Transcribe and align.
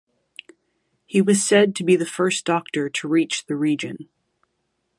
He 1.05 1.21
was 1.21 1.45
said 1.47 1.75
to 1.75 1.83
be 1.83 1.95
the 1.95 2.07
first 2.07 2.43
doctor 2.43 2.89
to 2.89 3.07
reach 3.07 3.45
the 3.45 3.55
region. 3.55 4.09